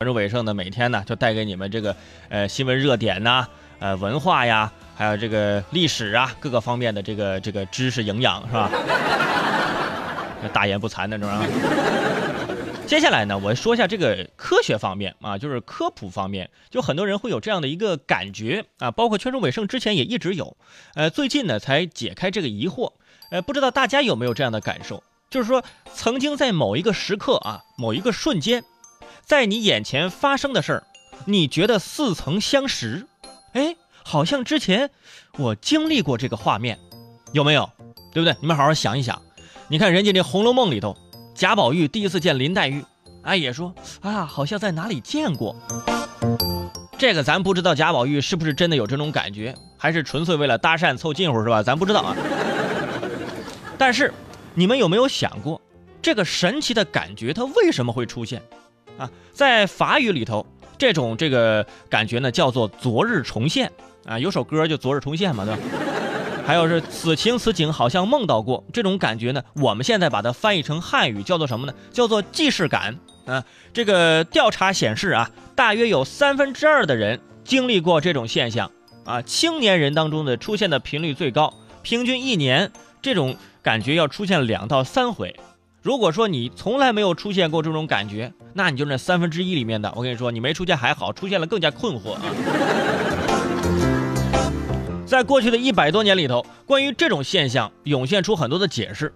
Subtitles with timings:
[0.00, 1.96] 关注伟盛呢，每天呢就带给你们这个
[2.28, 3.48] 呃新闻热点呐、
[3.80, 8.70] 呃文化呀，还有这个历史啊各个方面的这个这个知识营养是吧？
[10.54, 11.44] 大言不惭的是吧？
[12.86, 20.56] 接下来呢，我说一下这个科学方面啊，就是科普方面，就很多人会有这样的一个感觉啊，包括圈中伟盛之前也一直有，
[20.94, 22.92] 呃，最近呢才解开这个疑惑，
[23.32, 28.62] 呃，不知道大家有没有这样的感受，就是说曾经在某一个时刻啊，某一个瞬间。
[29.28, 30.84] 在你眼前发生的事儿，
[31.26, 33.06] 你觉得似曾相识，
[33.52, 34.88] 哎，好像之前
[35.36, 36.78] 我经历过这个画面，
[37.32, 37.70] 有没有？
[38.10, 38.34] 对不对？
[38.40, 39.20] 你们好好想一想。
[39.68, 40.96] 你看人家这《红楼梦》里头，
[41.34, 42.82] 贾宝玉第一次见林黛玉，
[43.22, 45.54] 哎，也说啊，好像在哪里见过。
[46.96, 51.62] 这个咱不知道贾宝玉是不是真的有这种感觉，还是纯粹为了搭讪凑近乎是吧？
[51.62, 52.16] 咱不知道啊。
[53.76, 54.10] 但是
[54.54, 55.60] 你们有没有想过，
[56.00, 58.42] 这个神奇的感觉它为什么会出现？
[58.98, 60.44] 啊，在法语里头，
[60.76, 63.72] 这种这个感觉呢，叫做昨日重现
[64.04, 64.18] 啊。
[64.18, 65.60] 有首歌就昨日重现嘛，对吧？
[66.44, 68.64] 还有是此情此景，好像梦到过。
[68.72, 71.74] 这种感觉呢，我们现在把它翻译成汉语叫做什么呢？
[71.92, 73.44] 叫做既视感啊。
[73.72, 78.70] 这个调查显示啊，大约有三分之二的人经历过这种现象
[79.04, 79.20] 啊。
[79.20, 82.72] 青年人当中的出现的频率最高，平均一年
[83.02, 85.38] 这种感觉要出现两到三回。
[85.88, 89.90] 如果说你从来没有出现过这种感觉，那你就那三分之一里面的。
[89.96, 92.20] 我跟你说，你没出现还好，出现了更加困惑啊。
[95.08, 99.14] 在过去的一百多年里头，关于这种现象涌现出很多的解释，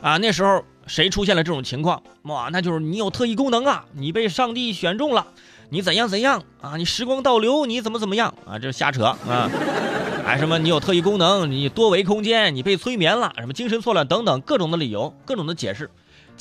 [0.00, 5.26] 啊，那时候谁出现了这种情况，哇，那就是你有特异功能啊，你被上帝选中了，
[5.70, 9.50] 你怎样怎样啊，你时光倒流，你怎么怎么样啊，这是瞎扯啊。
[10.24, 15.90] 哎，什么你有特异功能，你多维空间，你被催眠了，什么精神错乱等等各种的理由，各种的解释。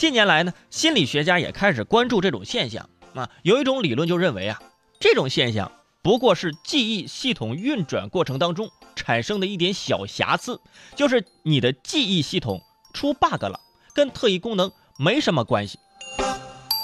[0.02, 3.30] 近年来呢，心理学家也开始关注这种现象啊。
[3.44, 4.60] 有一种理论就认为啊，
[5.00, 5.72] 这种现象
[6.02, 10.60] 不过是记忆系统运转过程当中产生的一点小瑕疵，
[10.96, 12.64] 就是你的记忆系统
[12.96, 13.60] 出 bug 了，
[13.94, 15.78] 跟特异功能没什么关系。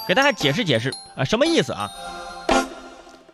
[0.08, 1.90] 给大家解释解释啊，什么意思啊？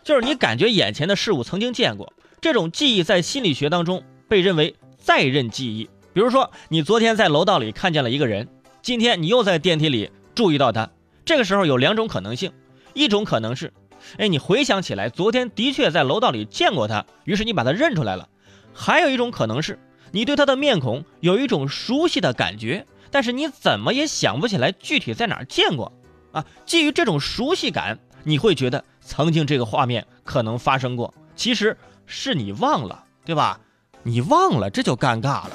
[0.01, 5.89] 就是你感觉眼前的事物曾经见过，这种记忆在心理学当中被认为再认记忆。
[6.13, 8.47] 比如说，你昨天在楼道里看见了一个人。
[8.83, 10.89] 今天你又在电梯里注意到他，
[11.23, 12.51] 这个时候有两种可能性，
[12.93, 13.71] 一种可能是，
[14.17, 18.27] 哎，你回想起来昨天的确在楼道里见过他，于是你把他认出来了；
[18.73, 19.79] 还有一种可能是，
[20.11, 25.93] 你对他的面孔有一种熟悉的感觉，但是你怎么也想不起来具体在哪儿见过
[26.33, 26.45] 啊。
[26.65, 33.61] 基于这种熟悉感，你会觉得曾经这个画面可能发生过，其实是你忘了，对吧？
[34.03, 35.51] 你忘了，这就尴尬了。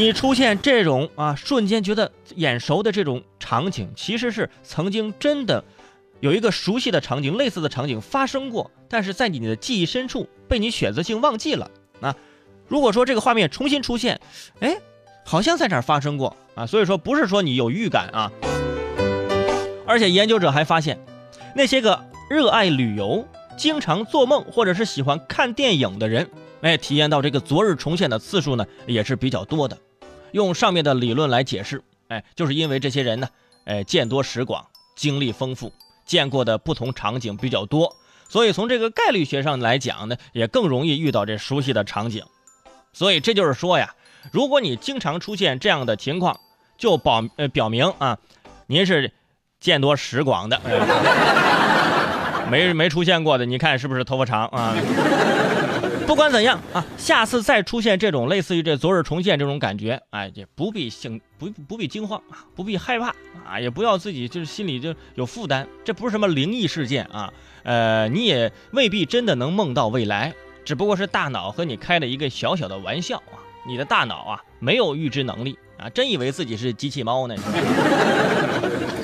[0.00, 5.62] 你出现这种啊瞬间觉得眼熟的这种场景，其实是曾经真的
[6.20, 12.16] 有一个熟悉的场景、类似的场景发生过，但是在你的记忆深处被你选择性忘记了啊。
[12.66, 14.18] 如果说这个画面重新出现，
[14.60, 14.74] 哎，
[15.22, 16.64] 好像在这儿发生过啊。
[16.64, 18.32] 所以说不是说你有预感啊，
[19.86, 20.98] 而且研究者还发现，
[21.54, 26.26] 那些个热爱旅游、经常做梦或者是喜欢看电影的人。
[26.62, 29.76] 哎，体验到这个昨日重现的次数呢，也是比较多的。
[30.32, 33.28] 用上面的理论来解释，哎，就是因为这些人呢，
[33.64, 35.72] 哎，见多识广，经历丰富，
[36.04, 37.96] 见过的不同场景比较多，
[38.28, 42.24] 所以从这个概率学上来讲呢，也更容易遇到这熟悉的场景。
[42.92, 43.94] 所以这就是说呀，
[44.32, 46.38] 如果你经常出现这样的情况，
[46.76, 48.18] 就保呃表明啊，
[48.66, 49.12] 您是
[49.60, 50.60] 见多识广的。
[52.50, 54.74] 没 没出现过的，你看是不是头发长啊？
[56.06, 63.14] 不管怎样啊，下次再出现这种类似于这昨日重现这种感觉，哎，也不必惊不不必惊慌啊，不必害怕
[63.48, 70.34] 啊，也不要自己就是心里就有负担，这不是什么灵异事件啊，呃，你也未必真的能梦到未来，
[70.64, 77.36] 只不过是大脑和你开了一个小小的玩笑啊，你的大脑啊没有预知能力啊，真以为自己是机器猫呢。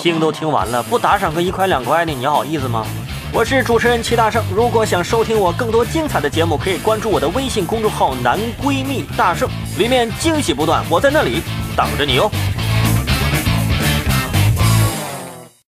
[0.00, 2.86] 听都听完了，不打赏个一块两块的，你好意思吗？
[3.32, 11.42] 我是主持人齐大圣，如果想收听我更多精彩的节目，可以关注我的微信公众号“男闺蜜大圣”，里面惊喜不断，我在那里
[11.76, 12.30] 等着你哦。